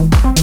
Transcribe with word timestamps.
Boom. 0.00 0.39